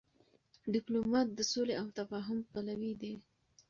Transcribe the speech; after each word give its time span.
ډيپلومات 0.73 1.27
د 1.33 1.39
سولي 1.51 1.75
او 1.81 1.87
تفاهم 1.97 2.39
پلوی 2.51 2.93
دی. 3.01 3.13